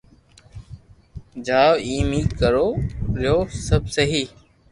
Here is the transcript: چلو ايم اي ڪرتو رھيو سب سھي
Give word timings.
چلو 1.45 1.69
ايم 1.85 2.09
اي 2.15 2.21
ڪرتو 2.39 2.65
رھيو 3.17 3.37
سب 3.67 3.81
سھي 3.95 4.23